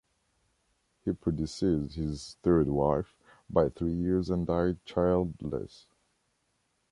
He 1.05 1.11
predeceased 1.11 1.93
his 1.93 2.35
third 2.41 2.65
wife 2.67 3.15
by 3.47 3.69
three 3.69 3.93
years 3.93 4.31
and 4.31 4.47
died 4.47 4.83
childless. 4.83 5.85